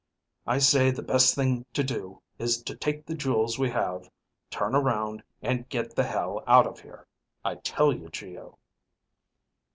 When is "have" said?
3.69-4.09